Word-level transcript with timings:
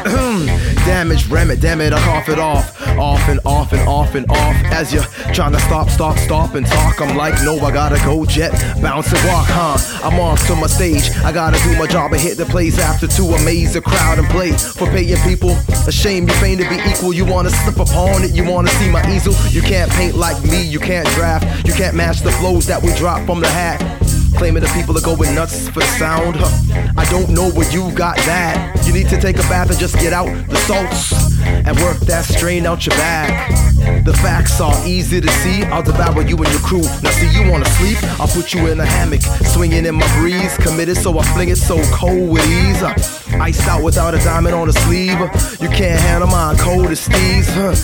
Damage, 0.86 1.26
ram 1.28 1.50
it, 1.50 1.60
damn 1.60 1.80
it, 1.80 1.92
I 1.92 2.00
cough 2.00 2.28
it 2.28 2.38
off. 2.38 2.80
Off 2.98 3.28
and 3.28 3.38
off 3.44 3.72
and 3.72 3.86
off 3.86 4.14
and 4.14 4.24
off. 4.30 4.56
As 4.72 4.92
you're 4.92 5.04
trying 5.34 5.52
to 5.52 5.60
stop, 5.60 5.90
stop, 5.90 6.16
stop 6.18 6.54
and 6.54 6.66
talk. 6.66 7.00
I'm 7.00 7.16
like, 7.16 7.34
no, 7.44 7.58
I 7.58 7.70
gotta 7.70 7.96
go 8.04 8.24
jet, 8.24 8.52
bounce 8.80 9.12
and 9.12 9.22
walk, 9.28 9.46
huh? 9.48 10.06
I'm 10.06 10.18
off 10.18 10.46
to 10.46 10.56
my 10.56 10.66
stage. 10.66 11.10
I 11.24 11.32
gotta 11.32 11.62
do 11.64 11.76
my 11.78 11.86
job 11.86 12.12
and 12.12 12.20
hit 12.20 12.38
the 12.38 12.46
place 12.46 12.78
after 12.78 13.06
to 13.06 13.22
amaze 13.22 13.74
the 13.74 13.82
crowd 13.82 14.18
and 14.18 14.26
play 14.28 14.52
for 14.52 14.86
paying 14.86 15.16
people. 15.18 15.50
A 15.86 15.92
shame 15.92 16.26
you 16.26 16.34
feign 16.34 16.58
to 16.58 16.68
be 16.68 16.76
equal. 16.90 17.12
You 17.12 17.26
wanna 17.26 17.50
slip 17.50 17.78
upon 17.78 18.24
it, 18.24 18.32
you 18.32 18.44
wanna 18.44 18.70
see 18.70 18.90
my 18.90 19.04
easel. 19.14 19.34
You 19.50 19.60
can't 19.60 19.90
paint 19.92 20.14
like 20.14 20.42
me, 20.44 20.62
you 20.62 20.80
can't 20.80 21.08
draft, 21.08 21.66
you 21.66 21.74
can't 21.74 21.94
match 21.94 22.20
the 22.20 22.32
flows 22.32 22.66
that 22.66 22.82
we 22.82 22.94
drop 22.94 23.26
from 23.26 23.40
the 23.40 23.48
hat. 23.48 23.99
Claiming 24.36 24.62
the 24.62 24.68
people 24.74 24.96
are 24.96 25.02
going 25.02 25.34
nuts 25.34 25.68
for 25.68 25.82
sound. 25.82 26.36
Huh. 26.36 26.92
I 26.96 27.04
don't 27.10 27.30
know 27.30 27.50
where 27.50 27.70
you 27.70 27.92
got 27.92 28.16
that. 28.18 28.84
You 28.86 28.92
need 28.92 29.08
to 29.08 29.20
take 29.20 29.36
a 29.36 29.42
bath 29.42 29.70
and 29.70 29.78
just 29.78 29.98
get 29.98 30.12
out 30.12 30.26
the 30.48 30.56
salts 30.56 31.29
and 31.42 31.78
work 31.80 31.98
that 32.00 32.24
strain 32.24 32.66
out 32.66 32.86
your 32.86 32.96
back. 32.96 33.50
The 34.04 34.12
facts 34.14 34.60
are 34.60 34.74
easy 34.86 35.20
to 35.20 35.28
see. 35.28 35.62
I'll 35.64 35.82
devour 35.82 36.22
you 36.22 36.36
and 36.36 36.50
your 36.52 36.60
crew. 36.60 36.82
Now, 37.02 37.10
see, 37.10 37.28
you 37.32 37.50
wanna 37.50 37.64
sleep? 37.64 37.98
I'll 38.20 38.28
put 38.28 38.52
you 38.54 38.66
in 38.68 38.78
a 38.80 38.84
hammock, 38.84 39.22
swinging 39.22 39.86
in 39.86 39.94
my 39.94 40.18
breeze. 40.18 40.56
Committed, 40.58 40.96
so 40.96 41.18
I 41.18 41.22
fling 41.32 41.48
it 41.48 41.56
so 41.56 41.80
cold 41.92 42.30
with 42.30 42.46
ease. 42.46 42.82
Uh, 42.82 42.94
iced 43.40 43.66
out 43.68 43.82
without 43.82 44.14
a 44.14 44.18
diamond 44.18 44.54
on 44.54 44.66
the 44.66 44.72
sleeve. 44.72 45.18
You 45.60 45.68
can't 45.68 46.00
handle 46.00 46.28
my 46.28 46.54
cold 46.58 46.86
as 46.86 47.06
thieves. 47.06 47.48
Huh. 47.50 47.74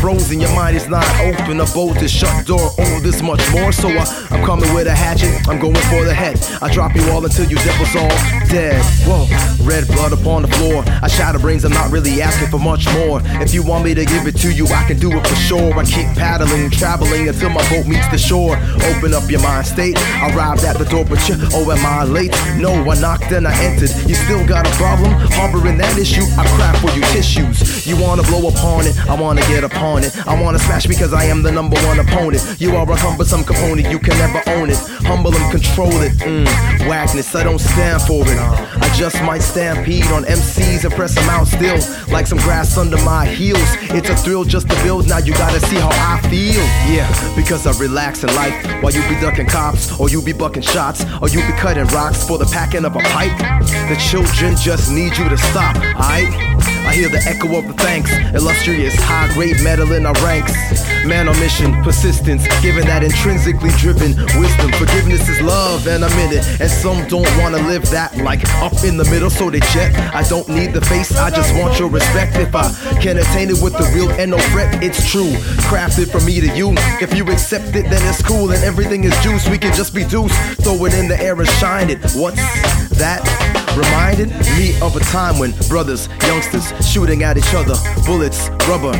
Frozen, 0.00 0.40
your 0.40 0.54
mind 0.54 0.76
is 0.76 0.88
not 0.88 1.06
open. 1.20 1.60
A 1.60 1.66
bolt 1.66 2.02
is 2.02 2.10
shut 2.10 2.46
door. 2.46 2.70
All 2.78 3.00
this 3.00 3.22
much 3.22 3.42
more. 3.52 3.72
So 3.72 3.88
I, 3.88 4.04
I'm 4.30 4.44
coming 4.44 4.72
with 4.74 4.86
a 4.86 4.94
hatchet. 4.94 5.48
I'm 5.48 5.60
going 5.60 5.74
for 5.74 6.04
the 6.04 6.14
head. 6.14 6.38
I 6.62 6.72
drop 6.72 6.94
you 6.94 7.08
all 7.10 7.24
until 7.24 7.46
you 7.48 7.56
devils 7.56 7.94
all 7.96 8.08
dead. 8.48 8.82
Whoa, 9.06 9.26
red 9.64 9.86
blood 9.88 10.12
upon 10.12 10.42
the 10.42 10.48
floor. 10.48 10.84
I 11.02 11.08
shatter 11.08 11.38
brains. 11.38 11.64
I'm 11.64 11.72
not 11.72 11.90
really 11.90 12.20
asking 12.20 12.48
for 12.48 12.58
much 12.58 12.79
more. 12.94 13.20
If 13.42 13.52
you 13.54 13.62
want 13.62 13.84
me 13.84 13.94
to 13.94 14.04
give 14.04 14.26
it 14.26 14.36
to 14.38 14.52
you, 14.52 14.66
I 14.68 14.84
can 14.84 14.98
do 14.98 15.10
it 15.12 15.26
for 15.26 15.34
sure. 15.34 15.72
I 15.74 15.84
keep 15.84 16.06
paddling, 16.16 16.70
traveling 16.70 17.28
until 17.28 17.50
my 17.50 17.68
boat 17.70 17.86
meets 17.86 18.08
the 18.08 18.18
shore. 18.18 18.56
Open 18.90 19.14
up 19.14 19.30
your 19.30 19.40
mind 19.42 19.66
state. 19.66 19.96
Arrived 20.22 20.64
at 20.64 20.78
the 20.78 20.84
door, 20.84 21.04
but 21.04 21.20
you, 21.28 21.36
oh, 21.52 21.70
am 21.70 21.84
I 21.84 22.04
late? 22.04 22.32
No, 22.56 22.72
I 22.72 23.00
knocked 23.00 23.32
and 23.32 23.46
I 23.46 23.54
entered. 23.64 23.90
You 24.08 24.14
still 24.14 24.46
got 24.46 24.66
a 24.66 24.70
problem? 24.76 25.12
Harboring 25.32 25.78
that 25.90 26.00
issue, 26.00 26.22
I 26.38 26.46
craft 26.56 26.80
for 26.80 26.90
you 26.96 27.02
tissues. 27.12 27.86
You 27.86 27.96
wanna 27.96 28.22
blow 28.22 28.48
upon 28.48 28.86
it, 28.86 28.96
I 29.08 29.14
wanna 29.14 29.42
get 29.42 29.64
upon 29.64 30.04
it. 30.04 30.12
I 30.26 30.40
wanna 30.40 30.58
smash 30.58 30.86
because 30.86 31.12
I 31.12 31.24
am 31.24 31.42
the 31.42 31.50
number 31.50 31.76
one 31.86 31.98
opponent. 31.98 32.42
You 32.58 32.76
are 32.76 32.90
a 32.90 32.96
cumbersome 32.96 33.44
component, 33.44 33.88
you 33.90 33.98
can 33.98 34.16
never 34.18 34.42
own 34.50 34.70
it. 34.70 34.78
Humble 35.10 35.34
and 35.34 35.50
control 35.50 36.02
it. 36.02 36.12
Mmm, 36.18 36.46
whackness, 36.88 37.34
I 37.34 37.42
don't 37.44 37.58
stand 37.58 38.02
for 38.02 38.22
it. 38.22 38.38
I 38.38 38.88
just 38.94 39.22
might 39.22 39.42
stampede 39.42 40.06
on 40.06 40.24
MCs 40.24 40.84
and 40.84 40.94
press 40.94 41.14
them 41.14 41.28
out 41.28 41.46
still. 41.46 41.78
Like 42.12 42.26
some 42.26 42.38
grass 42.38 42.76
under 42.76 42.98
my 42.98 43.26
heels. 43.26 43.68
It's 43.90 44.08
a 44.08 44.16
thrill 44.16 44.44
just 44.44 44.68
to 44.68 44.76
build, 44.82 45.08
now 45.08 45.18
you 45.18 45.32
gotta 45.34 45.60
see 45.60 45.76
how 45.76 45.90
I 45.90 46.20
feel. 46.28 46.62
Yeah, 46.92 47.08
because 47.34 47.66
I 47.66 47.72
relax 47.80 48.22
in 48.22 48.34
life 48.34 48.54
while 48.82 48.92
you 48.92 49.02
be 49.08 49.20
ducking 49.20 49.46
cops, 49.46 49.98
or 49.98 50.08
you 50.08 50.22
be 50.22 50.32
bucking 50.32 50.62
shots, 50.62 51.04
or 51.20 51.28
you 51.28 51.40
be 51.46 51.52
cutting 51.58 51.86
rocks 51.86 52.26
for 52.26 52.38
the 52.38 52.46
packing 52.46 52.84
of 52.84 52.96
a 52.96 53.00
pipe. 53.00 53.36
The 53.88 53.96
children 54.10 54.56
just 54.56 54.90
need 54.90 55.16
you 55.16 55.28
to 55.28 55.36
stop, 55.36 55.76
alright? 55.80 56.50
I 56.90 56.94
hear 56.94 57.08
the 57.08 57.22
echo 57.22 57.56
of 57.56 57.68
the 57.68 57.74
thanks, 57.74 58.10
illustrious, 58.34 58.94
high 58.96 59.32
grade 59.34 59.62
metal 59.62 59.92
in 59.92 60.06
our 60.06 60.14
ranks. 60.24 60.52
Man 61.06 61.28
on 61.28 61.38
mission, 61.38 61.72
persistence, 61.82 62.42
given 62.62 62.84
that 62.86 63.04
intrinsically 63.04 63.70
driven 63.78 64.16
wisdom. 64.40 64.72
Forgiveness 64.72 65.28
is 65.28 65.40
love, 65.40 65.86
and 65.86 66.04
I'm 66.04 66.18
in 66.18 66.32
it. 66.38 66.60
And 66.60 66.70
some 66.70 67.06
don't 67.06 67.30
wanna 67.38 67.58
live 67.68 67.88
that 67.90 68.16
like 68.18 68.42
up 68.56 68.82
in 68.82 68.96
the 68.96 69.04
middle, 69.04 69.30
so 69.30 69.50
they 69.50 69.60
jet. 69.72 69.94
I 70.14 70.26
don't 70.28 70.48
need 70.48 70.72
the 70.72 70.80
face, 70.80 71.16
I 71.16 71.30
just 71.30 71.54
want 71.54 71.78
your 71.78 71.88
respect. 71.88 72.36
If 72.36 72.54
I 72.54 72.72
can 73.00 73.18
attain 73.18 73.50
it 73.50 73.62
with 73.62 73.74
the 73.74 73.88
real 73.94 74.10
and 74.10 74.32
no 74.32 74.38
fret, 74.50 74.82
it's 74.82 75.08
true. 75.08 75.30
Crafted 75.70 76.10
from 76.10 76.24
me 76.24 76.40
to 76.40 76.48
you. 76.56 76.74
If 77.00 77.14
you 77.14 77.24
accept 77.30 77.76
it, 77.76 77.88
then 77.88 78.02
it's 78.08 78.22
cool, 78.22 78.50
and 78.50 78.64
everything 78.64 79.04
is 79.04 79.16
juice. 79.22 79.48
We 79.48 79.58
can 79.58 79.72
just 79.74 79.94
be 79.94 80.04
deuce. 80.04 80.34
Throw 80.56 80.84
it 80.86 80.94
in 80.94 81.08
the 81.08 81.20
air 81.22 81.38
and 81.38 81.48
shine 81.48 81.88
it. 81.88 82.00
What's 82.14 82.42
that? 82.98 83.59
Reminded 83.76 84.30
me 84.58 84.78
of 84.80 84.96
a 84.96 85.00
time 85.00 85.38
when 85.38 85.52
brothers, 85.68 86.08
youngsters, 86.26 86.72
shooting 86.84 87.22
at 87.22 87.38
each 87.38 87.54
other, 87.54 87.74
bullets, 88.04 88.48
rubber. 88.66 88.92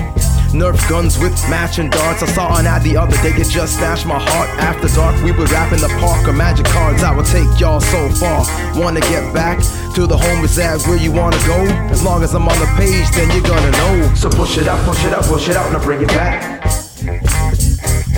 Nerf 0.55 0.79
guns 0.89 1.19
with 1.19 1.33
matching 1.49 1.91
darts. 1.91 2.23
I 2.23 2.27
saw 2.27 2.59
an 2.59 2.67
ad 2.67 2.83
the 2.83 2.97
other 2.97 3.17
day, 3.23 3.31
it 3.31 3.49
just 3.49 3.77
smashed 3.77 4.07
my 4.07 4.19
heart. 4.19 4.49
After 4.59 4.89
dark, 4.89 5.23
we 5.25 5.33
would 5.33 5.51
rap 5.51 5.73
in 5.73 5.81
the 5.81 5.89
park 6.01 6.27
or 6.27 6.33
magic 6.33 6.67
cards. 6.67 7.03
I 7.03 7.15
would 7.15 7.27
take 7.27 7.49
y'all 7.59 7.81
so 7.81 8.09
far. 8.11 8.45
Wanna 8.75 9.01
get 9.01 9.33
back 9.35 9.59
to 9.95 10.07
the 10.07 10.17
home 10.17 10.45
is 10.45 10.59
at 10.59 10.81
where 10.87 10.97
you 10.97 11.13
wanna 11.13 11.39
go? 11.47 11.59
As 11.91 12.03
long 12.03 12.23
as 12.23 12.35
I'm 12.35 12.49
on 12.49 12.59
the 12.59 12.67
page, 12.77 13.11
then 13.11 13.31
you're 13.31 13.47
gonna 13.47 13.71
know. 13.73 14.15
So 14.15 14.29
push 14.31 14.59
it 14.59 14.69
up, 14.69 14.85
push 14.87 15.05
it 15.05 15.13
up, 15.13 15.25
push 15.25 15.49
it 15.49 15.57
out, 15.57 15.73
now 15.73 15.83
bring 15.83 16.03
it 16.03 16.09
back. 16.09 16.63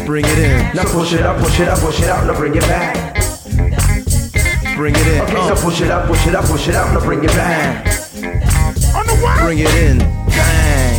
Bring 0.07 0.25
it 0.27 0.39
in, 0.39 0.75
Now 0.75 0.85
push 0.85 1.13
it 1.13 1.23
up, 1.23 1.39
push 1.39 1.61
it 1.61 1.69
up, 1.69 1.79
push 1.79 2.01
it 2.01 2.09
out, 2.09 2.27
now 2.27 2.37
bring 2.37 2.55
it 2.55 2.63
back. 2.63 3.22
Bring 4.83 4.97
it 4.97 5.07
in, 5.07 5.21
Okay, 5.21 5.37
uh, 5.37 5.55
so 5.55 5.65
push 5.65 5.81
it 5.81 5.93
up, 5.93 6.09
push 6.09 6.27
it 6.27 6.35
up, 6.35 6.45
push 6.45 6.67
it 6.67 6.75
out, 6.75 6.93
now 6.93 6.99
bring 6.99 7.23
it 7.23 7.31
back. 7.31 7.85
bring 9.45 9.61
it 9.61 9.73
in, 9.77 9.99
bang. 9.99 10.92